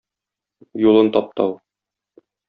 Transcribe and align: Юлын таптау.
Юлын 0.85 1.11
таптау. 1.17 1.53